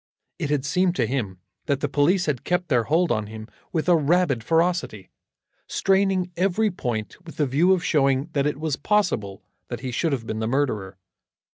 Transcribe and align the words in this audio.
It 0.39 0.49
had 0.49 0.65
seemed 0.65 0.95
to 0.95 1.05
him 1.05 1.37
that 1.67 1.79
the 1.81 1.87
police 1.87 2.25
had 2.25 2.43
kept 2.43 2.69
their 2.69 2.85
hold 2.85 3.11
on 3.11 3.27
him 3.27 3.47
with 3.71 3.87
a 3.87 3.95
rabid 3.95 4.43
ferocity, 4.43 5.11
straining 5.67 6.31
every 6.35 6.71
point 6.71 7.23
with 7.23 7.37
the 7.37 7.45
view 7.45 7.71
of 7.71 7.85
showing 7.85 8.31
that 8.33 8.47
it 8.47 8.59
was 8.59 8.77
possible 8.77 9.43
that 9.67 9.81
he 9.81 9.91
should 9.91 10.11
have 10.11 10.25
been 10.25 10.39
the 10.39 10.47
murderer. 10.47 10.97